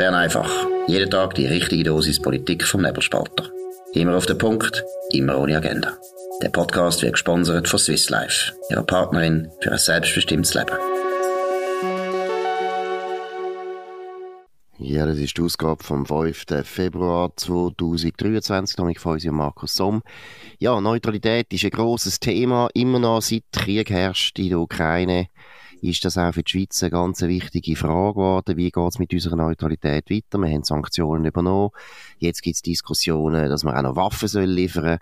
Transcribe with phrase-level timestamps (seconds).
[0.00, 0.50] Bern einfach.
[0.86, 3.50] Jeden Tag die richtige Dosis Politik vom Nebelspalter.
[3.92, 4.82] Immer auf den Punkt,
[5.12, 5.92] immer ohne Agenda.
[6.40, 10.74] Der Podcast wird gesponsert von Swiss Life, ihrer Partnerin für ein selbstbestimmtes Leben.
[14.78, 16.46] Ja, das ist die Ausgabe vom 5.
[16.64, 18.76] Februar 2023.
[18.76, 20.00] Damit von uns Markus Somm.
[20.58, 22.70] Ja, Neutralität ist ein grosses Thema.
[22.72, 25.28] Immer noch seit Krieg herrscht in der Ukraine
[25.82, 28.56] ist das auch für die Schweiz eine ganz wichtige Frage geworden.
[28.56, 30.38] Wie geht es mit unserer Neutralität weiter?
[30.38, 31.70] Wir haben Sanktionen übernommen.
[32.18, 34.98] Jetzt gibt es Diskussionen, dass man auch noch Waffen soll liefern soll.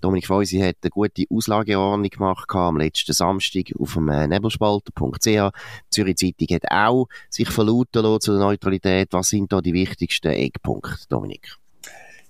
[0.00, 5.24] Dominik Feusi hat eine gute Auslageordnung gemacht am letzten Samstag auf dem äh, Nebelspalter.ch.
[5.24, 5.50] Die
[5.90, 9.08] Zürich Zeitung hat auch sich verlauten lassen zu der Neutralität.
[9.12, 11.56] Was sind da die wichtigsten Eckpunkte, Dominik?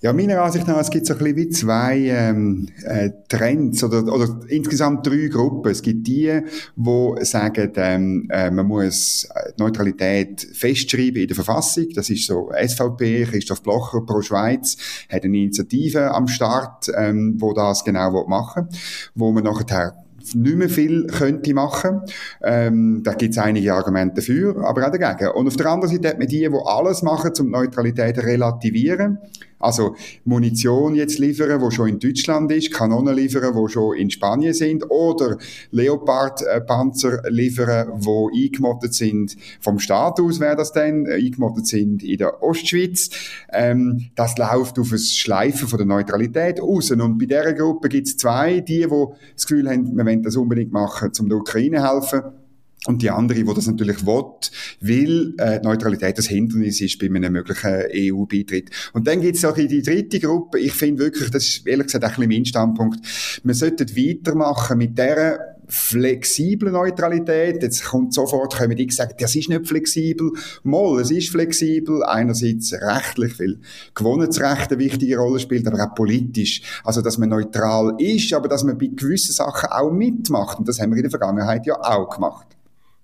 [0.00, 4.04] Ja, meiner Ansicht nach, es gibt so ein bisschen wie zwei ähm, äh, Trends oder,
[4.04, 5.72] oder insgesamt drei Gruppen.
[5.72, 6.40] Es gibt die,
[6.76, 11.88] die sagen, ähm, äh, man muss Neutralität festschreiben in der Verfassung.
[11.96, 14.76] Das ist so SVP, Christoph Blocher pro Schweiz
[15.08, 18.78] hat eine Initiative am Start, ähm, wo das genau machen will,
[19.16, 19.96] wo man nachher
[20.34, 22.02] nicht mehr viel könnte machen.
[22.42, 25.30] Ähm, da gibt es einige Argumente dafür, aber auch dagegen.
[25.32, 29.18] Und auf der anderen Seite hat man die, die alles machen, um Neutralität relativieren.
[29.60, 34.54] Also Munition jetzt liefern, wo schon in Deutschland ist, Kanonen liefern, wo schon in Spanien
[34.54, 35.36] sind, oder
[35.72, 42.18] Leopard-Panzer liefern, wo eingemottet sind vom Staat aus, wäre das denn, äh, eingemottet sind in
[42.18, 43.10] der Ostschweiz.
[43.52, 46.90] Ähm, das läuft auf ein Schleifen von der Neutralität raus.
[46.90, 50.36] Und bei dieser Gruppe gibt es zwei, die, die das Gefühl haben, wir wollen das
[50.36, 52.22] unbedingt machen, um der Ukraine helfen.
[52.86, 54.24] Und die andere, wo das natürlich will,
[54.80, 58.70] weil äh, Neutralität das Hindernis ist bei einem möglichen EU-Beitritt.
[58.92, 60.60] Und dann gibt es auch die dritte Gruppe.
[60.60, 63.00] Ich finde wirklich, das ist ehrlich gesagt ein bisschen mein Standpunkt,
[63.42, 67.62] wir sollten weitermachen mit der flexible Neutralität.
[67.62, 70.32] Jetzt kommt sofort, können die sagen, das ist nicht flexibel.
[70.64, 72.02] Moll, es ist flexibel.
[72.04, 73.58] Einerseits rechtlich, weil
[73.94, 76.62] Gewohnheitsrecht eine wichtige Rolle spielt, aber auch politisch.
[76.84, 80.58] Also, dass man neutral ist, aber dass man bei gewissen Sachen auch mitmacht.
[80.58, 82.46] Und das haben wir in der Vergangenheit ja auch gemacht.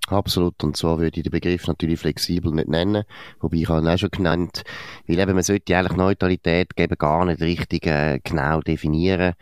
[0.08, 0.62] Absolut.
[0.62, 3.04] Und zwar würde ich den Begriff natürlich flexibel nicht nennen.
[3.40, 4.62] Wobei ich ihn auch schon genannt.
[5.06, 9.32] Weil eben, man sollte eigentlich Neutralität geben gar nicht richtig äh, genau definieren.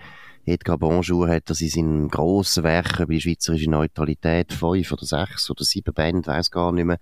[0.44, 5.48] Edgar Bonjour hat das in seinem grossen Werk über die schweizerische Neutralität fünf oder sechs
[5.48, 6.98] oder sieben Bände, weiß gar nicht mehr.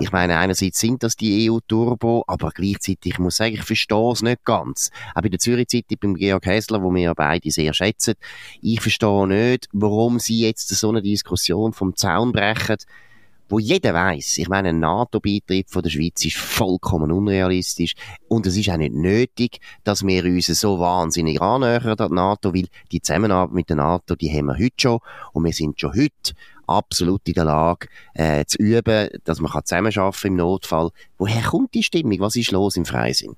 [0.00, 4.22] Ich meine, einerseits sind das die EU-Turbo, aber gleichzeitig, ich muss sagen, ich verstehe es
[4.22, 4.90] nicht ganz.
[5.14, 8.14] Auch bei der Zürich-Zeitung, beim Georg Hessler, wo wir ja beide sehr schätzen,
[8.60, 12.78] ich verstehe nicht, warum sie jetzt so eine Diskussion vom Zaun brechen,
[13.52, 17.92] wo jeder weiß, ich meine, ein NATO-Beitritt von der Schweiz ist vollkommen unrealistisch
[18.26, 22.54] und es ist auch nicht nötig, dass wir uns so wahnsinnig annähern an die NATO,
[22.54, 24.98] weil die Zusammenarbeit mit der NATO, die haben wir heute schon
[25.34, 26.32] und wir sind schon heute
[26.66, 30.88] absolut in der Lage äh, zu üben, dass man zusammenarbeiten kann im Notfall.
[31.18, 32.20] Woher kommt die Stimmung?
[32.20, 33.36] Was ist los im Freisinn?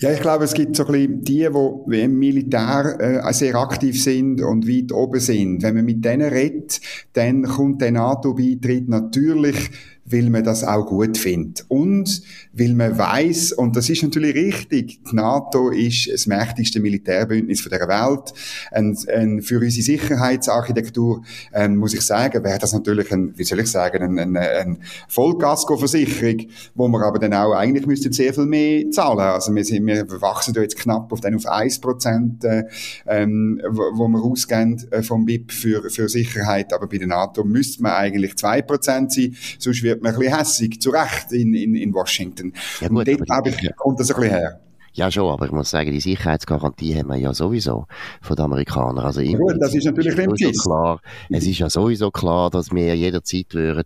[0.00, 1.48] Ja, ich glaube, es gibt so ein bisschen die,
[1.90, 5.64] die im Militär äh, sehr aktiv sind und weit oben sind.
[5.64, 6.80] Wenn man mit denen redet,
[7.14, 9.70] dann kommt der NATO-Beitritt natürlich
[10.10, 11.64] weil man das auch gut findet.
[11.68, 12.22] Und
[12.52, 17.88] weil man weiß, und das ist natürlich richtig, die NATO ist das mächtigste Militärbündnis der
[17.88, 18.32] Welt.
[18.72, 21.22] Und, und für unsere Sicherheitsarchitektur,
[21.52, 24.78] ähm, muss ich sagen, wäre das natürlich ein, wie soll ich sagen, ein, ein, ein
[25.08, 29.20] Vollkasko-Versicherung, wo wir aber dann auch eigentlich müssten sehr viel mehr zahlen.
[29.20, 32.64] Also wir, sind, wir wachsen da jetzt knapp auf, dann auf 1%, äh,
[33.06, 37.44] ähm, wo, wo wir ausgehen äh, vom BIP für, für Sicherheit, aber bei der NATO
[37.44, 41.74] müsste man eigentlich 2% sein, sonst wird man ein bisschen hässig, zu Recht in, in,
[41.74, 42.52] in Washington.
[42.80, 44.60] Ja, gut, Und dort, ich, kommt das ein bisschen her.
[44.94, 47.86] Ja, schon, aber ich muss sagen, die Sicherheitsgarantie haben wir ja sowieso
[48.20, 49.04] von den Amerikanern.
[49.04, 51.00] Also ja, gut, das ist natürlich ist klar.
[51.30, 53.84] Es ist ja sowieso klar, dass wir jederzeit würden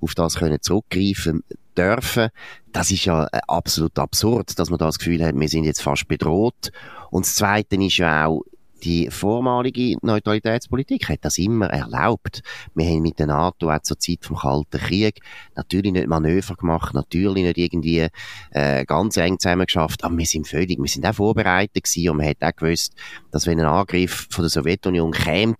[0.00, 1.42] auf das können zurückgreifen
[1.76, 2.28] dürfen.
[2.70, 6.06] Das ist ja äh, absolut absurd, dass man das Gefühl hat, wir sind jetzt fast
[6.06, 6.70] bedroht.
[7.10, 8.42] Und das Zweite ist ja auch,
[8.82, 12.42] die vormalige Neutralitätspolitik hat das immer erlaubt.
[12.74, 15.20] Wir haben mit der NATO auch zur Zeit vom Kalten Krieg
[15.54, 18.08] natürlich nicht Manöver gemacht, natürlich nicht irgendwie
[18.50, 22.26] äh, ganz eng zusammengeschafft, aber wir sind völlig, wir sind auch vorbereitet gewesen und man
[22.26, 22.94] hat auch gewusst,
[23.30, 25.52] dass wenn ein Angriff von der Sowjetunion käme,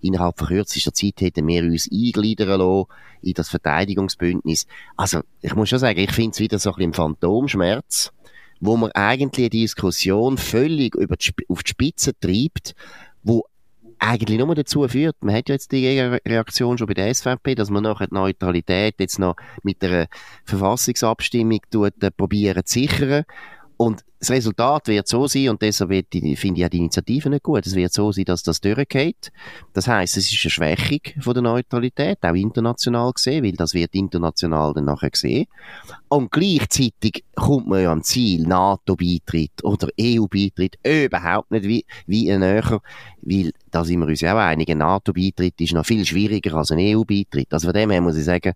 [0.00, 2.86] innerhalb von kürzester Zeit hätten wir uns eingliedern lassen
[3.22, 4.66] in das Verteidigungsbündnis.
[4.96, 8.12] Also, ich muss schon sagen, ich finde es wieder so ein bisschen Phantomschmerz
[8.60, 12.74] wo man eigentlich eine Diskussion völlig über die, auf die Spitze treibt,
[13.22, 13.44] wo
[13.98, 17.70] eigentlich nur dazu führt, man hat ja jetzt die Reaktion schon bei der SVP, dass
[17.70, 20.08] man nachher die Neutralität jetzt noch mit der
[20.44, 23.24] Verfassungsabstimmung tut, äh, probieren zu sichern.
[23.76, 27.66] Und das Resultat wird so sein, und deshalb finde ich auch die Initiative nicht gut,
[27.66, 29.32] es wird so sein, dass das durchgeht.
[29.72, 33.94] Das heißt, es ist eine Schwächung von der Neutralität, auch international gesehen, weil das wird
[33.94, 35.46] international dann nachher gesehen.
[36.08, 42.40] Und gleichzeitig kommt man ja am Ziel, NATO-Beitritt oder EU-Beitritt überhaupt nicht wie, wie ein
[42.40, 42.80] näher,
[43.20, 46.70] weil da sind wir uns ja auch einig, ein NATO-Beitritt ist noch viel schwieriger als
[46.70, 47.52] ein EU-Beitritt.
[47.52, 48.54] Also von dem her muss ich sagen,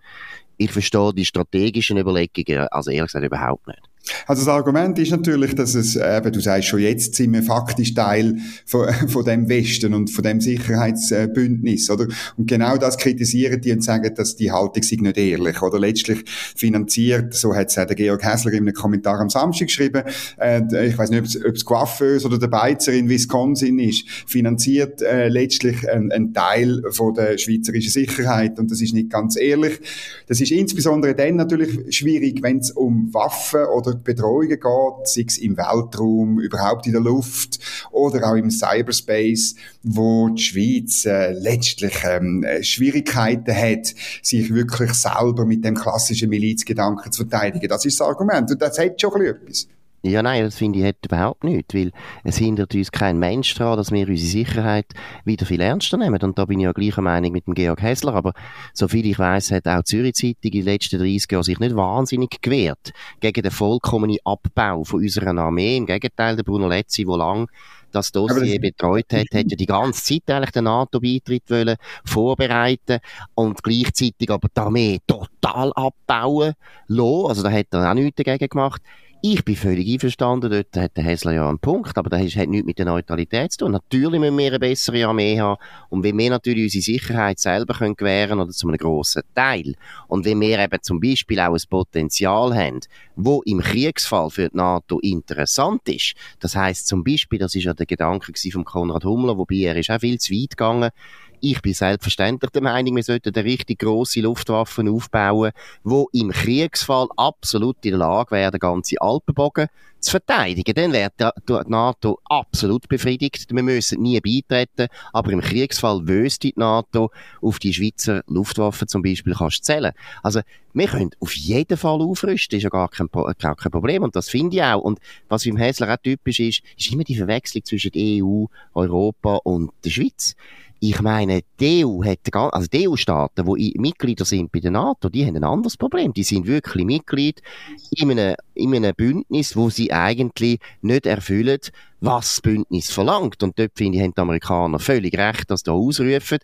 [0.56, 3.80] ich verstehe die strategischen Überlegungen, also ehrlich gesagt überhaupt nicht.
[4.26, 7.94] Also das Argument ist natürlich, dass es, eben, du sagst schon jetzt sind wir faktisch
[7.94, 12.06] Teil von, von dem Westen und von dem Sicherheitsbündnis, oder?
[12.36, 15.78] Und genau das kritisieren die und sagen, dass die Haltung sei nicht ehrlich, oder?
[15.78, 16.24] Letztlich
[16.56, 20.02] finanziert, so hat es der Georg Hässler in einem Kommentar am Samstag geschrieben,
[20.38, 25.28] äh, ich weiß nicht, ob es Coiffeuse oder der Beizer in Wisconsin ist, finanziert äh,
[25.28, 29.80] letztlich ein, ein Teil von der schweizerischen Sicherheit und das ist nicht ganz ehrlich.
[30.26, 35.38] Das ist insbesondere dann natürlich schwierig, wenn es um Waffen oder Bedrohungen geht, sei es
[35.38, 37.58] im Weltraum, überhaupt in der Luft
[37.90, 45.44] oder auch im Cyberspace, wo die Schweiz äh, letztlich ähm, Schwierigkeiten hat, sich wirklich selber
[45.44, 47.68] mit dem klassischen Milizgedanken zu verteidigen.
[47.68, 49.68] Das ist das Argument und das hat schon etwas.
[50.02, 51.90] Ja, nein, das finde ich hat überhaupt nicht, weil
[52.22, 54.86] es hindert uns kein Mensch daran, dass wir unsere Sicherheit
[55.24, 56.22] wieder viel ernster nehmen.
[56.22, 58.32] Und da bin ich ja gleicher Meinung mit dem Georg Hessler, aber
[58.72, 61.74] soviel ich weiß, hat auch die Zürich Zeitung in den letzten 30 Jahren sich nicht
[61.74, 65.76] wahnsinnig gewehrt gegen den vollkommenen Abbau von unserer Armee.
[65.76, 67.48] Im Gegenteil, der Bruno Letzi, der lang
[67.90, 72.98] das Dossier betreut hat, hat ja die ganze Zeit eigentlich den NATO-Beitritt wollen vorbereiten
[73.34, 76.52] und gleichzeitig aber die Armee total abbauen
[76.86, 77.26] lassen.
[77.26, 78.82] Also da hat er auch nichts dagegen gemacht.
[79.20, 82.64] Ich bin völlig einverstanden, dort hat der Hessler ja einen Punkt, aber das hat nichts
[82.64, 83.72] mit der Neutralität zu tun.
[83.72, 85.60] Natürlich müssen wir eine bessere Armee haben.
[85.88, 89.74] Und wenn wir natürlich unsere Sicherheit selber können gewähren oder zu einem grossen Teil.
[90.06, 92.78] Und wenn wir eben zum Beispiel auch ein Potenzial haben,
[93.16, 97.74] wo im Kriegsfall für die NATO interessant ist, das heißt zum Beispiel, das ist ja
[97.74, 100.90] der Gedanke von Konrad Hummler, wobei er ist auch viel zu weit gegangen,
[101.40, 105.52] ich bin selbstverständlich der Meinung, wir sollten eine richtig grosse Luftwaffen aufbauen,
[105.84, 109.68] wo im Kriegsfall absolut in der Lage wäre, den ganzen Alpenbogen
[110.00, 110.74] zu verteidigen.
[110.74, 111.10] Dann wäre
[111.48, 113.46] die NATO absolut befriedigt.
[113.50, 117.10] Wir müssen nie beitreten, aber im Kriegsfall wüsste die NATO
[117.42, 119.92] auf die Schweizer Luftwaffen zum Beispiel kannst zählen.
[120.22, 120.40] Also,
[120.74, 123.08] wir können auf jeden Fall aufrüsten, ist ja gar kein,
[123.38, 124.80] gar kein Problem und das finde ich auch.
[124.80, 129.36] Und was im Häsler auch typisch ist, ist immer die Verwechslung zwischen der EU, Europa
[129.36, 130.36] und der Schweiz.
[130.80, 135.26] Ich meine, die EU hat, also die EU-Staaten, die Mitglieder sind bei der NATO, die
[135.26, 136.12] haben ein anderes Problem.
[136.12, 137.42] Die sind wirklich Mitglied
[137.90, 141.58] in einem, in einem Bündnis, wo sie eigentlich nicht erfüllen,
[142.00, 143.42] was das Bündnis verlangt.
[143.42, 146.38] Und dort, finde ich, haben die Amerikaner völlig recht, dass da ausrufen.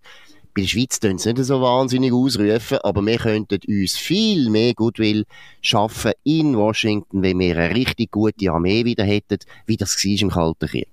[0.52, 4.74] Bei der Schweiz tun sie nicht so wahnsinnig ausrufen, aber wir könnten uns viel mehr
[4.74, 5.26] Goodwill
[5.62, 10.30] schaffen in Washington, wenn wir eine richtig gute Armee wieder hätten, wie das war im
[10.30, 10.88] Kalten Krieg.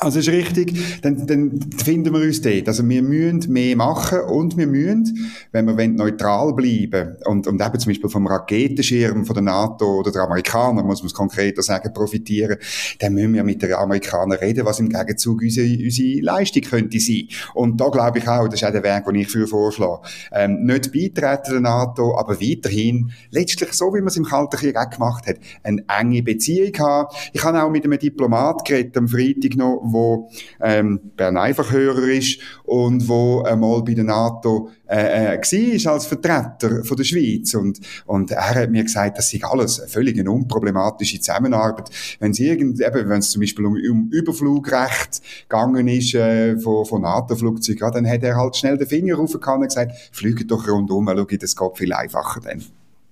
[0.00, 2.68] Also ist richtig, dann, dann finden wir uns dort.
[2.68, 7.80] Also wir müssen mehr machen und wir müssen, wenn wir neutral bleiben und, und eben
[7.80, 11.92] zum Beispiel vom Raketenschirm von der NATO oder der Amerikaner, muss man es konkreter sagen,
[11.92, 12.58] profitieren,
[13.00, 17.26] dann müssen wir mit den Amerikanern reden, was im Gegenzug unsere, unsere Leistung könnte sein.
[17.54, 20.64] Und da glaube ich auch, das ist auch der Weg, den ich für vorschlage, ähm,
[20.64, 24.90] nicht beitreten der NATO, aber weiterhin, letztlich so, wie man es im Kalten Krieg auch
[24.90, 27.08] gemacht hat, eine enge Beziehung haben.
[27.32, 30.30] Ich habe auch mit einem Diplomat geredet am Freitag noch, wo
[30.60, 36.06] ähm, Bern einfach Hörer ist und wo einmal bei der NATO äh, äh, war als
[36.06, 40.30] Vertreter von der Schweiz und, und er hat mir gesagt, das sei alles völlig eine
[40.30, 41.90] unproblematische Zusammenarbeit.
[42.20, 46.86] Wenn es irgend, eben, wenn es zum Beispiel um, um Überflugrecht gegangen ist äh, von,
[46.86, 50.66] von NATO-Flugzeugen, ja, dann hat er halt schnell den Finger raufgehauen und gesagt, fliegt doch
[50.66, 52.62] rundum, schau, das geht viel einfacher dann.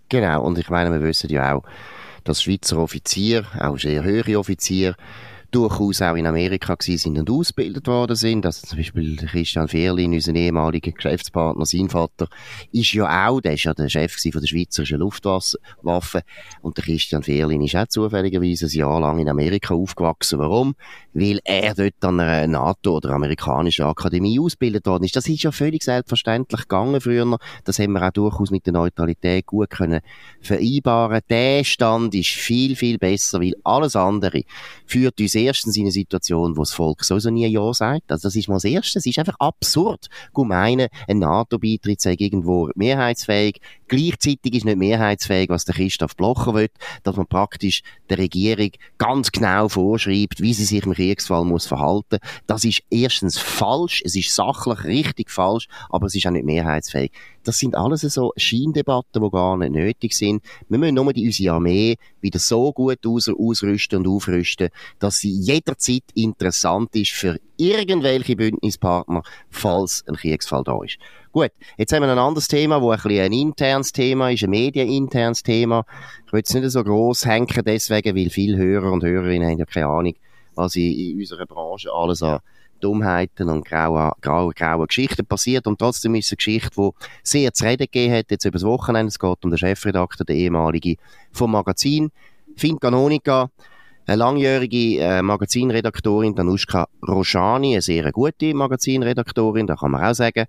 [0.08, 1.64] Genau, und ich meine, wir wissen ja auch,
[2.24, 4.94] dass Schweizer Offizier, auch sehr höhere Offizier,
[5.56, 8.44] durchaus auch in Amerika gewesen sind und ausgebildet worden sind.
[8.44, 12.28] Also zum Beispiel Christian Fehrlin, unser ehemaliger Geschäftspartner, sein Vater,
[12.72, 16.22] ist ja auch, der ist ja der Chef von der Schweizerischen Luftwaffe
[16.60, 20.38] und der Christian Fehrlin ist auch zufälligerweise ein Jahr lang in Amerika aufgewachsen.
[20.38, 20.74] Warum?
[21.14, 25.16] Weil er dort an einer NATO- oder amerikanischen Akademie ausgebildet worden ist.
[25.16, 27.38] Das ist ja völlig selbstverständlich gegangen früher.
[27.64, 30.00] Das haben wir auch durchaus mit der Neutralität gut können
[30.42, 31.22] vereinbaren.
[31.30, 34.42] Der Stand ist viel, viel besser, weil alles andere
[34.84, 38.10] führt uns erstens in eine Situation, wo das Volk sowieso nie Ja sagt.
[38.10, 38.98] Also das ist mal das Erste.
[38.98, 40.08] Es ist einfach absurd.
[40.36, 43.60] Meinen, ein NATO-Beitritt sei irgendwo mehrheitsfähig.
[43.88, 46.68] Gleichzeitig ist nicht mehrheitsfähig, was der Christoph Blocher will,
[47.04, 52.18] dass man praktisch der Regierung ganz genau vorschreibt, wie sie sich im Kriegsfall muss verhalten.
[52.46, 54.02] Das ist erstens falsch.
[54.04, 57.12] Es ist sachlich richtig falsch, aber es ist auch nicht mehrheitsfähig.
[57.44, 60.42] Das sind alles so Scheindebatten, die gar nicht nötig sind.
[60.68, 65.30] Wir müssen nur die, unsere Armee wieder so gut aus, ausrüsten und aufrüsten, dass sie
[65.30, 70.98] jederzeit interessant ist für irgendwelche Bündnispartner, falls ein Kriegsfall da ist.
[71.36, 74.48] Gut, jetzt haben wir ein anderes Thema, wo ein bisschen ein internes Thema ist, ein
[74.48, 75.84] medieninternes Thema.
[76.26, 79.66] Ich will es nicht so gross hängen deswegen, weil viele Hörer und Hörerinnen haben ja
[79.66, 80.14] keine Ahnung,
[80.54, 82.38] was in unserer Branche alles an
[82.80, 85.66] Dummheiten und graue, graue, graue Geschichten passiert.
[85.66, 86.90] Und trotzdem ist es eine Geschichte, die
[87.22, 89.08] sehr zu reden gegeben hat, jetzt über das Wochenende.
[89.08, 90.96] Es geht um den Chefredakteur, der ehemalige
[91.32, 92.12] vom Magazin,
[92.56, 93.50] Finn Canonica.
[94.08, 100.46] Eine langjährige äh, Magazinredaktorin, Danushka Roshani, eine sehr gute Magazinredaktorin, da kann man auch sagen,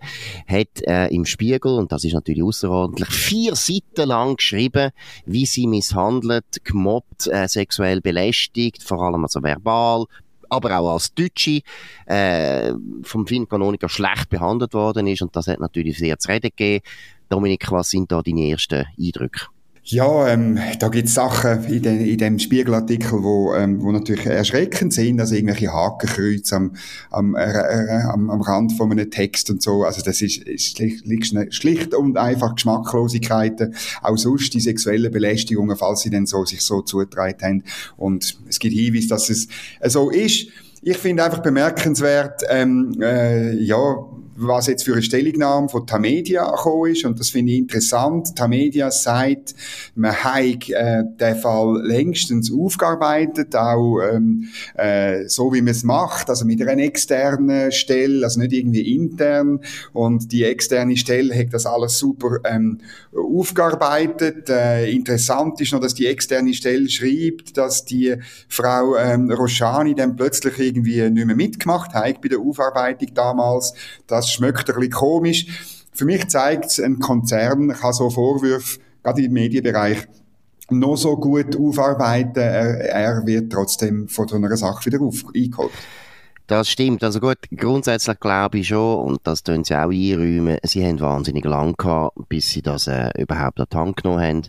[0.47, 4.91] hat äh, im Spiegel, und das ist natürlich außerordentlich, vier Seiten lang geschrieben,
[5.25, 10.05] wie sie misshandelt, gemobbt, äh, sexuell belästigt, vor allem also verbal,
[10.49, 11.61] aber auch als Deutsche
[12.05, 16.83] äh, vom Filmkanoniker schlecht behandelt worden ist und das hat natürlich sehr zu reden gegeben.
[17.27, 19.47] Dominik, was sind da deine ersten Eindrücke?
[19.89, 24.91] Ja, ähm, da gibt's Sachen in, de, in dem Spiegelartikel, wo, ähm, wo natürlich erschreckend
[24.91, 26.75] sind, also irgendwelche Hakenkreuze am,
[27.09, 29.85] am, äh, äh, am, am Rand von einem Text und so.
[29.85, 36.01] Also das ist, ist schlicht, schlicht und einfach Geschmacklosigkeiten, auch sonst die sexuellen Belästigungen, falls
[36.01, 37.63] sie denn so sich so zugetragen haben.
[37.95, 39.47] Und es gibt Hinweise, dass es
[39.85, 40.47] so ist.
[40.81, 44.05] Ich finde einfach bemerkenswert, ähm, äh, ja,
[44.37, 47.05] was jetzt für eine Stellungnahme von Tamedia gekommen ist.
[47.05, 48.35] Und das finde ich interessant.
[48.35, 49.55] Tamedia sagt,
[49.95, 56.29] man hat äh, den Fall längstens aufgearbeitet, auch ähm, äh, so wie man es macht,
[56.29, 59.59] also mit einer externen Stelle, also nicht irgendwie intern.
[59.93, 62.79] Und die externe Stelle hat das alles super ähm,
[63.13, 64.49] aufgearbeitet.
[64.49, 68.15] Äh, interessant ist noch, dass die externe Stelle schreibt, dass die
[68.47, 73.73] Frau ähm, Roshani dann plötzlich irgendwie nicht mehr mitgemacht hat bei der Aufarbeitung damals.
[74.05, 75.45] Das das schmeckt ein bisschen komisch.
[75.93, 80.07] Für mich zeigt es, ein Konzern kann so Vorwürfe, gerade im Medienbereich,
[80.69, 85.71] noch so gut aufarbeiten, er, er wird trotzdem von so einer Sache wieder auf, eingeholt.
[86.47, 87.03] Das stimmt.
[87.03, 91.45] Also gut, grundsätzlich glaube ich schon, und das tun sie auch einräumen, sie haben wahnsinnig
[91.45, 94.41] lang gehabt, bis sie das äh, überhaupt an die Hand genommen haben.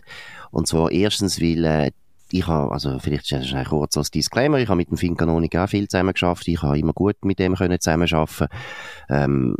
[0.51, 1.91] Und zwar erstens, weil äh,
[2.33, 5.69] ich habe, also vielleicht ist es kurz als Disclaimer, ich habe mit dem Fincanonik auch
[5.69, 8.47] viel zusammen geschafft, ich habe immer gut mit dem können zusammenarbeiten.
[9.09, 9.55] Ähm,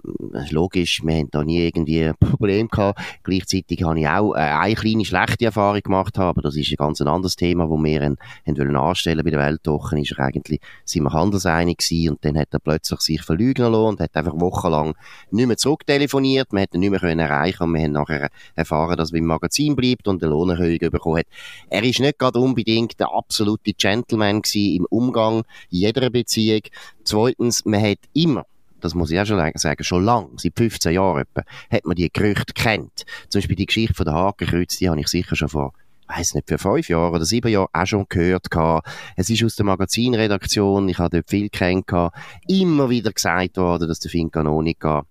[0.51, 2.99] logisch, wir haben da nie irgendwie ein Problem gehabt.
[3.23, 7.01] Gleichzeitig habe ich auch äh, eine kleine schlechte Erfahrung gemacht, aber das ist ein ganz
[7.01, 11.03] anderes Thema, wo wir ihn, haben wollen anstellen bei der Weltwoche, ist er eigentlich, sind
[11.03, 14.95] wir handelseinig gewesen und dann hat er plötzlich sich verlügen lassen und hat einfach wochenlang
[15.31, 19.11] nicht mehr zurücktelefoniert, man hat ihn nicht mehr erreichen und wir haben nachher erfahren, dass
[19.11, 21.27] er im Magazin bleibt und eine Lohnerhöhung bekommen hat.
[21.69, 26.61] Er ist nicht gerade unbedingt der absolute Gentleman gewesen im Umgang in jeder Beziehung.
[27.03, 28.45] Zweitens, man hat immer
[28.81, 32.09] das muss ich auch schon sagen, schon lang, seit 15 Jahren etwa, hat man die
[32.09, 33.03] Gerüchte kennt.
[33.27, 35.73] Zum Beispiel die Geschichte von der Hakenkreuz, die habe ich sicher schon vor
[36.07, 38.87] weiß nicht, für fünf Jahre oder sieben Jahre auch schon gehört gehabt.
[39.17, 42.13] Es ist aus der Magazinredaktion, ich habe dort viel kennengelernt,
[42.47, 45.03] immer wieder gesagt worden, dass der Fincanonica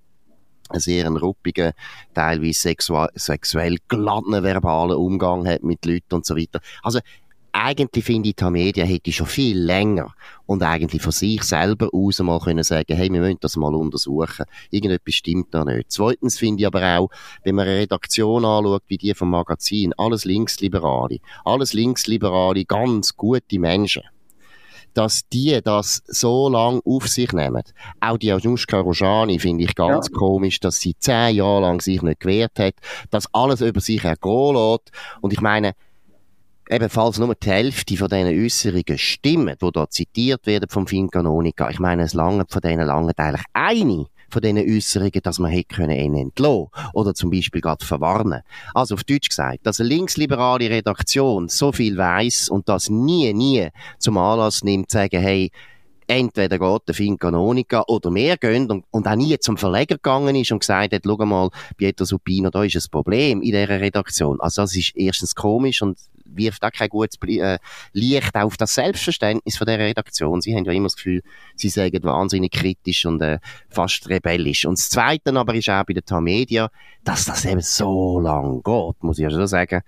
[0.70, 1.72] einen sehr ruppigen,
[2.14, 6.60] teilweise sexuell, sexuell geladenen verbalen Umgang hat mit Leuten und so weiter.
[6.82, 7.00] Also,
[7.52, 10.14] eigentlich finde ich, die Media hätte schon viel länger
[10.46, 14.46] und eigentlich von sich selber aus mal können sagen, hey, wir müssen das mal untersuchen.
[14.70, 15.90] Irgendetwas stimmt da nicht.
[15.90, 17.10] Zweitens finde ich aber auch,
[17.44, 23.58] wenn man eine Redaktion anschaut, wie die vom Magazin, alles Linksliberale, alles Linksliberale, ganz gute
[23.58, 24.02] Menschen
[24.94, 27.62] dass die das so lang auf sich nehmen.
[28.00, 30.18] Auch die Anushka Rojani finde ich ganz ja.
[30.18, 32.74] komisch, dass sie zehn Jahre lang sich nicht gewehrt hat,
[33.10, 34.90] dass alles über sich ergehen lässt.
[35.20, 35.74] Und ich meine,
[36.68, 41.70] ebenfalls nur die Hälfte von diesen Äußerungen stimmen, die da zitiert werden vom Fincanonica.
[41.70, 45.74] Ich meine, es lange von denen lange eigentlich eine von diesen Äußerungen, dass man hätte
[45.76, 48.42] können ihn entlassen oder zum Beispiel gerade verwarnen.
[48.74, 53.68] Also auf Deutsch gesagt, dass eine linksliberale Redaktion so viel weiß und das nie, nie
[53.98, 55.50] zum Anlass nimmt, zu sagen, hey,
[56.08, 60.50] entweder geht der Fincanonica oder mehr gehen und, und auch nie zum Verleger gegangen ist
[60.50, 64.40] und gesagt hat, schau mal, Pietro Supino, da ist ein Problem in dieser Redaktion.
[64.40, 67.58] Also das ist erstens komisch und wirft auch kein gutes äh,
[67.92, 70.40] Licht auf das Selbstverständnis von der Redaktion.
[70.40, 71.22] Sie haben ja immer das Gefühl,
[71.56, 73.38] sie sagen wahnsinnig kritisch und äh,
[73.68, 74.64] fast rebellisch.
[74.64, 76.70] Und das Zweite aber ist auch bei der Tamedia,
[77.04, 79.82] dass das eben so lang geht, muss ich ja schon sagen,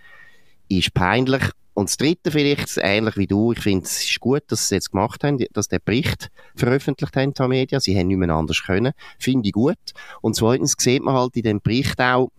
[0.69, 1.43] ist peinlich.
[1.75, 4.91] Und das Dritte vielleicht, ähnlich wie du, ich finde, es ist gut, dass sie jetzt
[4.91, 7.81] gemacht haben, dass der Bericht veröffentlicht haben, Tamedia.
[7.81, 8.93] Sie haben nicht mehr anders können.
[9.19, 9.79] Finde ich gut.
[10.21, 12.31] Und zweitens sieht man halt in dem Bericht auch,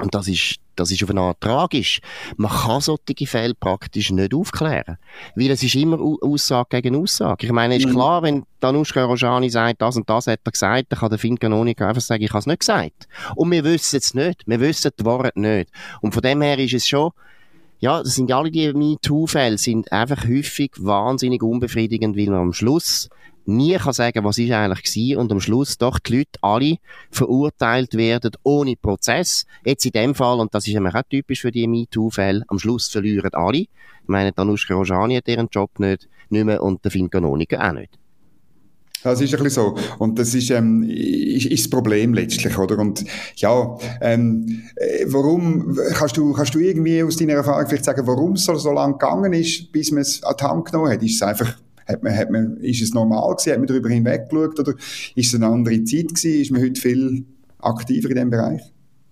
[0.00, 2.00] und das ist, das ist auf eine Art tragisch.
[2.36, 4.96] Man kann solche Fälle praktisch nicht aufklären.
[5.36, 7.46] Weil es ist immer Aussage gegen Aussage.
[7.46, 7.94] Ich meine, es ist mhm.
[7.94, 11.36] klar, wenn Danushka Rojani sagt, das und das hat er gesagt, dann kann der Finn
[11.38, 13.06] einfach sagen, ich habe es nicht gesagt.
[13.36, 14.42] Und wir wissen es nicht.
[14.46, 15.70] Wir wissen die Wahrheit nicht.
[16.00, 17.12] Und von dem her ist es schon,
[17.82, 23.08] ja, das sind alle die MeToo-Fälle sind einfach häufig wahnsinnig unbefriedigend, weil man am Schluss
[23.44, 26.76] nie kann sagen, was ist eigentlich gewesen und am Schluss doch die Leute alle
[27.10, 29.46] verurteilt werden ohne Prozess.
[29.64, 32.88] Jetzt in dem Fall, und das ist nämlich auch typisch für die MeToo-Fälle, am Schluss
[32.88, 33.58] verlieren alle.
[33.58, 33.68] Ich
[34.06, 37.98] meine, Danushka Rojani hat ihren Job nicht, nicht mehr und der Finn Canonica auch nicht.
[39.02, 39.76] Das ist ein bisschen so.
[39.98, 42.78] Und das ist, ähm, ist, ist das Problem letztlich, oder?
[42.78, 43.04] Und
[43.36, 48.32] ja, ähm, äh, warum, kannst du, kannst du irgendwie aus deiner Erfahrung vielleicht sagen, warum
[48.32, 51.02] es so, so lange gegangen ist, bis man es an die Hand genommen hat?
[51.02, 51.56] Ist es einfach
[51.86, 53.52] hat man, hat man, ist es normal gewesen?
[53.52, 54.58] Hat man darüber hinweggeschaut?
[54.58, 54.74] Oder
[55.14, 56.40] ist es eine andere Zeit gewesen?
[56.40, 57.24] Ist man heute viel
[57.58, 58.62] aktiver in diesem Bereich?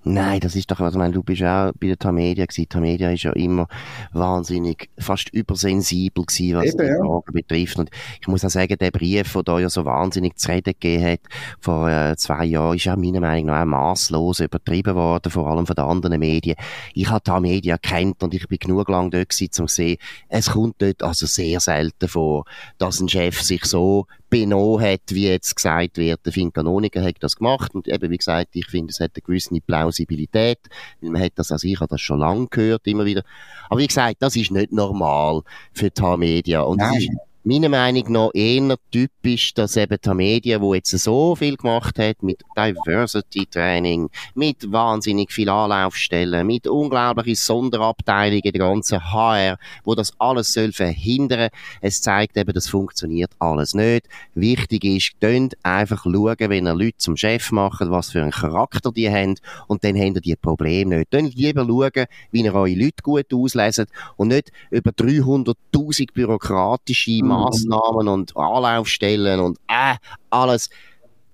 [0.02, 2.69] Nein, das ist doch, also, ich meine, du bist auch bei der Tamedia gewesen.
[2.69, 3.66] Tamedia ist ja immer
[4.12, 7.33] wahnsinnig, fast übersensibel gewesen, was Eben, die Fragen ja.
[7.33, 7.78] betrifft.
[7.78, 11.04] Und ich muss auch sagen, der Brief, der da ja so wahnsinnig zu reden gegeben
[11.04, 11.21] hat,
[11.61, 15.66] vor äh, zwei Jahren, ist ja meiner Meinung nach auch masslos übertrieben worden, vor allem
[15.66, 16.57] von den anderen Medien.
[16.95, 20.50] Ich habe Tamedia kennt und ich bin genug lang dort gewesen, um zu sehen, es
[20.50, 22.47] kommt dort also sehr selten vor,
[22.78, 26.25] dass ein Chef sich so benommen hat, wie jetzt gesagt wird.
[26.25, 29.23] Der Finn Canoniger hat das gemacht und eben, wie gesagt, ich finde, es hat eine
[29.23, 30.58] gewisse Plausibilität,
[31.00, 33.23] weil man hat das, also ich habe das schon lange gehört, immer wieder.
[33.69, 37.19] Aber wie gesagt, das ist nicht normal für die Media und Nein
[37.50, 42.23] meiner Meinung nach eher typisch, dass eben die Medien, wo jetzt so viel gemacht hat
[42.23, 50.13] mit Diversity Training, mit wahnsinnig viel Anlaufstellen, mit unglaublichen Sonderabteilungen, der ganzen HR, wo das
[50.21, 51.50] alles soll verhindern.
[51.80, 54.06] Es zeigt eben, das funktioniert alles nicht.
[54.34, 58.93] Wichtig ist, könnt einfach schauen, wenn ihr Leute zum Chef macht, was für einen Charakter
[58.93, 59.34] die haben,
[59.67, 61.10] und dann habt ihr die Probleme nicht.
[61.10, 68.08] Könnt lieber schauen, wie ihr eure Leute gut ausleset und nicht über 300.000 bürokratische Massnahmen
[68.08, 69.96] und Anlaufstellen und äh,
[70.30, 70.70] alles.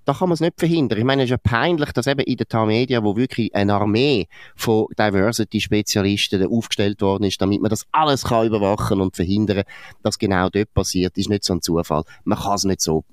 [0.05, 1.01] Da kann man es nicht verhindern.
[1.01, 4.29] Ich meine, es ist ja peinlich, dass eben in der Tamedia, wo wirklich eine Armee
[4.55, 9.65] von Diversity-Spezialisten aufgestellt worden ist, damit man das alles kann überwachen und verhindern,
[10.05, 12.05] dass genau dort passiert, ist nicht so ein Zufall.
[12.23, 13.05] Man kann es nicht so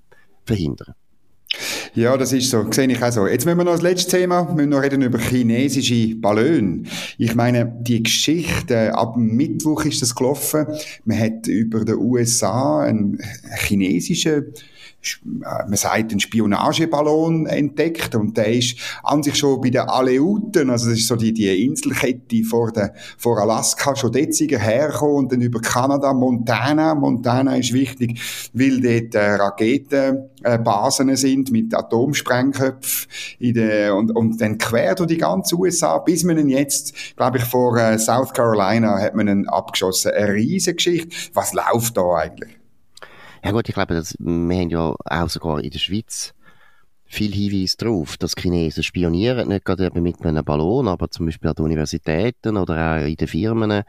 [0.46, 0.94] verhindern.
[1.96, 2.72] Ja, das ist so.
[2.72, 3.28] Sehe ich auch so.
[3.28, 6.84] Jetzt müssen wir noch das letzte Thema, müssen noch reden über chinesische Ballone.
[7.18, 10.66] Ich meine, die Geschichte, ab Mittwoch ist das gelaufen.
[11.06, 13.20] Man hat über den USA einen
[13.68, 14.54] chinesischen
[15.24, 20.90] man sagt, einen Spionageballon entdeckt und der ist an sich schon bei den Aleuten, also
[20.90, 25.42] das ist so die, die Inselkette vor, der, vor Alaska, schon detziger hergekommen und dann
[25.42, 26.96] über Kanada, Montana.
[26.96, 28.20] Montana ist wichtig,
[28.54, 35.10] weil dort äh, Raketenbasen äh, sind mit Atomsprengköpfen in der, und, und dann quer durch
[35.10, 39.28] die ganze USA, bis man ihn jetzt, glaube ich, vor äh, South Carolina hat man
[39.28, 40.12] ihn abgeschossen.
[40.12, 41.16] Eine riesige Geschichte.
[41.34, 42.63] Was läuft da eigentlich?
[43.44, 46.34] Ja gut, ich glaube, dass, wir haben ja auch sogar in der Schweiz
[47.04, 51.50] viel Hinweise darauf, dass Chinesen spionieren, nicht gerade eben mit einem Ballon, aber zum Beispiel
[51.50, 53.84] an Universitäten oder auch in den Firmen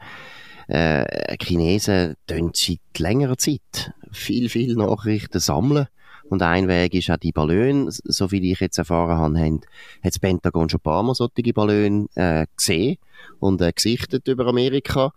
[0.67, 5.87] äh, Chinesen tun seit längerer Zeit viel, viel Nachrichten sammeln.
[6.27, 7.87] Und ein Weg ist auch die Ballone.
[7.89, 9.61] So wie ich jetzt erfahren habe, hat
[10.03, 12.97] das Pentagon schon ein paar Mal solche Ballone äh, gesehen
[13.39, 15.13] und äh, gesichtet über Amerika.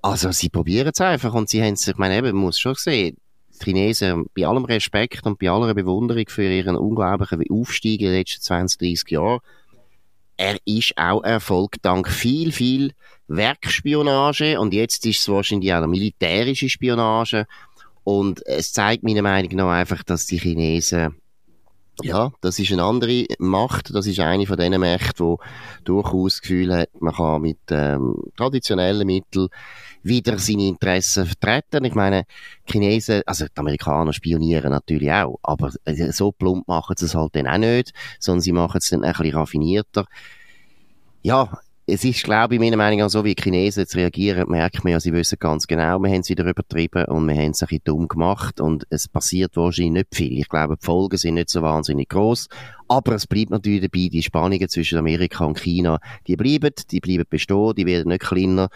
[0.00, 2.74] Also sie probieren es einfach und sie haben es, ich meine eben, man muss schon
[2.74, 3.16] sehen,
[3.60, 8.16] die Chinesen, bei allem Respekt und bei aller Bewunderung für ihren unglaublichen Aufstieg in den
[8.16, 9.40] letzten 20, 30 Jahren,
[10.36, 12.92] er ist auch Erfolg dank viel, viel
[13.28, 14.58] Werkspionage.
[14.58, 17.46] Und jetzt ist es wahrscheinlich auch eine militärische Spionage.
[18.04, 21.14] Und es zeigt meiner Meinung nach einfach, dass die Chinesen
[22.00, 23.94] ja, das ist eine andere Macht.
[23.94, 25.38] Das ist eine von diesen Mächten, wo
[25.84, 29.48] durchaus das Gefühl hat, man kann mit ähm, traditionellen Mitteln
[30.02, 31.84] wieder seine Interessen vertreten.
[31.84, 32.24] Ich meine,
[32.68, 37.14] die Chinesen, also die Amerikaner spionieren natürlich auch, aber äh, so plump machen sie es
[37.14, 40.06] halt dann auch nicht, sondern sie machen es dann ein bisschen raffinierter.
[41.22, 44.92] Ja, es ist, glaube ich, meiner Meinung nach so, wie Chinesen jetzt reagieren, merkt man
[44.92, 47.66] ja, sie wissen ganz genau, wir haben es wieder übertrieben und wir haben es ein
[47.68, 50.38] bisschen dumm gemacht und es passiert wahrscheinlich nicht viel.
[50.38, 52.48] Ich glaube, die Folgen sind nicht so wahnsinnig groß,
[52.86, 57.24] aber es bleibt natürlich dabei, die Spannungen zwischen Amerika und China, die bleiben, die bleiben
[57.28, 58.68] bestehen, die werden nicht kleiner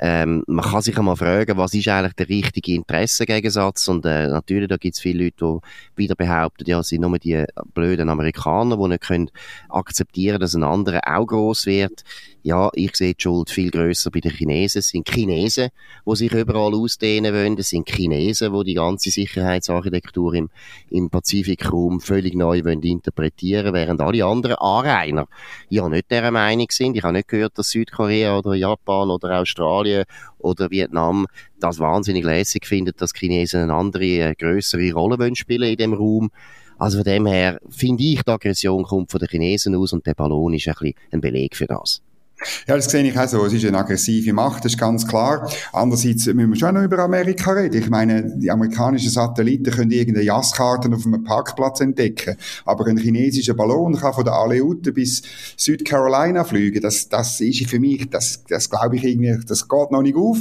[0.00, 4.68] ähm, man kann sich einmal fragen, was ist eigentlich der richtige Interessengegensatz und äh, natürlich,
[4.68, 5.60] da gibt es viele Leute,
[5.96, 9.30] die wieder behaupten, ja, es sind nur die blöden Amerikaner, die nicht können
[9.68, 12.04] akzeptieren, dass ein anderer auch groß wird
[12.48, 14.78] ja, ich sehe die Schuld viel größer bei den Chinesen.
[14.78, 15.68] Es sind Chinesen,
[16.06, 17.58] die sich überall ausdehnen wollen.
[17.58, 20.48] Es sind Chinesen, die die ganze Sicherheitsarchitektur im,
[20.88, 25.26] im Pazifikraum völlig neu wollen interpretieren, während alle anderen Anrainer
[25.68, 26.96] ja nicht dieser Meinung sind.
[26.96, 29.87] Ich habe nicht gehört, dass Südkorea oder Japan oder Australien
[30.38, 31.26] oder Vietnam
[31.60, 35.94] das wahnsinnig lässig findet, dass Chinesen eine andere, äh, größere Rolle wollen spielen in dem
[35.94, 36.30] Raum.
[36.78, 40.14] Also von dem her finde ich, die Aggression kommt von den Chinesen aus und der
[40.14, 42.02] Ballon ist ein bisschen ein Beleg für das.
[42.66, 43.44] Ja, das sehe ich auch so.
[43.44, 45.50] Es ist eine aggressive Macht, das ist ganz klar.
[45.72, 47.82] Andererseits müssen wir schon noch über Amerika reden.
[47.82, 52.36] Ich meine, die amerikanischen Satelliten können irgendeine Jasskarten auf einem Parkplatz entdecken.
[52.64, 55.22] Aber ein chinesischer Ballon kann von der Aleute bis
[55.56, 56.80] Südcarolina fliegen.
[56.80, 60.38] Das, das ist für mich, das, das glaube ich irgendwie, das geht noch nicht auf.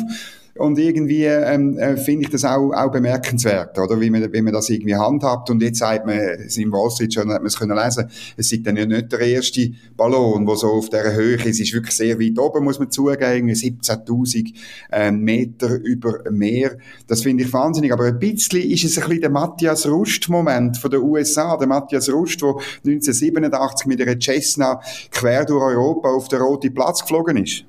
[0.58, 4.00] Und irgendwie ähm, äh, finde ich das auch, auch bemerkenswert, oder?
[4.00, 5.50] Wie man, wie man das irgendwie handhabt.
[5.50, 8.66] Und jetzt sagt man, im Wall Street Journal hat man es können lesen, es ist
[8.66, 11.46] dann ja nicht der erste Ballon, der so auf dieser Höhe ist.
[11.46, 13.50] Es ist wirklich sehr weit oben, muss man zugeben.
[13.50, 14.54] 17.000
[14.92, 16.78] ähm, Meter über Meer.
[17.08, 17.92] Das finde ich wahnsinnig.
[17.92, 21.58] Aber ein bisschen ist es ein bisschen der Matthias Rust-Moment von den USA.
[21.58, 27.02] Der Matthias Rust, der 1987 mit einer Cessna quer durch Europa auf den Roten Platz
[27.02, 27.66] geflogen ist.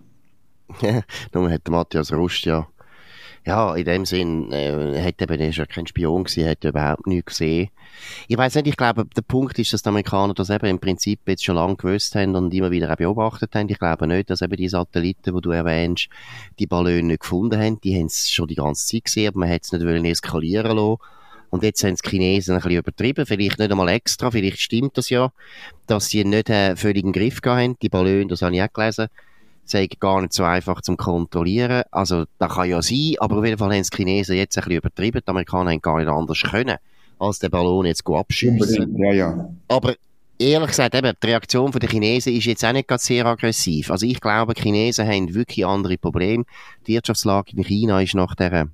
[0.82, 1.00] Ja,
[1.32, 2.68] nun hat Matthias Rust ja
[3.46, 7.06] ja, in dem Sinn, äh, hat eben, er ist ja kein Spion gewesen, hat überhaupt
[7.06, 7.70] nichts gesehen.
[8.28, 11.20] Ich weiß nicht, ich glaube, der Punkt ist, dass die Amerikaner das eben im Prinzip
[11.26, 13.68] jetzt schon lange gewusst haben und immer wieder auch beobachtet haben.
[13.68, 16.08] Ich glaube nicht, dass eben die Satelliten, die du erwähnst,
[16.58, 17.80] die Ballone nicht gefunden haben.
[17.80, 20.76] Die haben es schon die ganze Zeit gesehen, aber man hat es nicht wollen eskalieren
[20.76, 20.98] lassen.
[21.50, 25.08] Und jetzt haben die Chinesen ein bisschen übertrieben, vielleicht nicht einmal extra, vielleicht stimmt das
[25.08, 25.32] ja,
[25.86, 27.78] dass sie nicht einen völligen Griff gehabt haben.
[27.80, 29.08] Die Ballone, das habe ich auch gelesen,
[29.70, 31.82] sei gar nicht so einfach zum Kontrollieren.
[31.90, 34.78] Also, das kann ja sein, aber auf jeden Fall haben die Chinesen jetzt ein bisschen
[34.78, 35.20] übertrieben.
[35.24, 36.76] Die Amerikaner haben gar nicht anders können,
[37.18, 38.96] als den Ballon jetzt abschießen.
[38.98, 39.50] Ja, ja.
[39.68, 39.94] Aber
[40.38, 43.90] ehrlich gesagt, eben, die Reaktion der Chinesen ist jetzt auch nicht ganz sehr aggressiv.
[43.90, 46.44] Also ich glaube, die Chinesen haben wirklich andere Probleme.
[46.86, 48.68] Die Wirtschaftslage in China ist nach der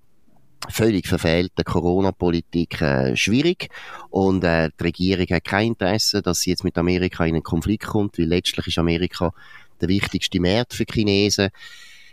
[0.69, 3.69] völlig verfehlten Corona-Politik äh, schwierig
[4.11, 7.85] und äh, die Regierung hat kein Interesse, dass sie jetzt mit Amerika in einen Konflikt
[7.85, 9.33] kommt, weil letztlich ist Amerika
[9.81, 11.51] der wichtigste Markt für Chinesen.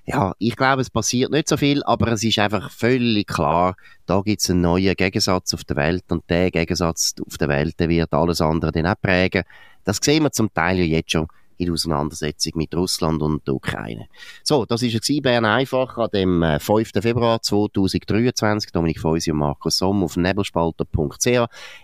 [0.05, 3.75] Ja, ich glaube, es passiert nicht so viel, aber es ist einfach völlig klar,
[4.07, 7.79] da gibt es einen neuen Gegensatz auf der Welt und der Gegensatz auf der Welt,
[7.79, 9.43] der wird alles andere dann auch prägen.
[9.83, 11.27] Das sehen wir zum Teil ja jetzt schon
[11.61, 14.07] in Auseinandersetzung mit Russland und der Ukraine.
[14.43, 16.95] So, das ist es Bern einfach an dem 5.
[16.95, 18.71] Äh, Februar 2023.
[18.71, 21.25] Dominik Feusi und Markus Somm auf nebelspalter.ch.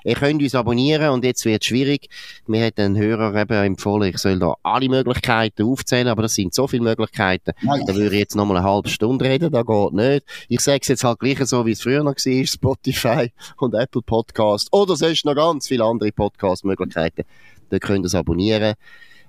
[0.03, 2.09] Ihr könnt uns abonnieren und jetzt wird es schwierig.
[2.47, 6.53] Mir hat ein Hörer eben empfohlen, ich soll da alle Möglichkeiten aufzählen, aber das sind
[6.53, 7.51] so viele Möglichkeiten.
[7.61, 7.83] Nein.
[7.85, 10.25] Da würde ich jetzt noch mal eine halbe Stunde reden, das geht nicht.
[10.49, 14.01] Ich sage es jetzt halt gleich so, wie es früher noch war, Spotify und Apple
[14.01, 17.23] Podcast oder sonst noch ganz viele andere Podcast-Möglichkeiten.
[17.69, 18.75] Da könnt ihr es abonnieren.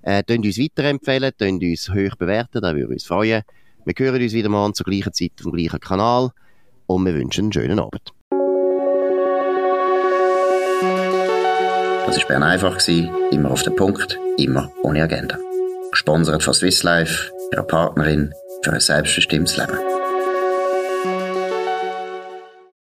[0.03, 3.43] Äh, uns weiterempfehlen, könnt uns hoch bewerten, da würde uns freuen.
[3.85, 6.31] Wir hören uns wieder mal zur gleichen Zeit auf dem gleichen Kanal
[6.87, 8.13] und wir wünschen einen schönen Abend.
[12.07, 12.79] Das war Bern einfach,
[13.31, 15.39] immer auf den Punkt, immer ohne Agenda.
[15.91, 18.33] Gesponsert von Swiss Life, ihrer Partnerin
[18.63, 19.98] für ein selbstbestimmtes Leben.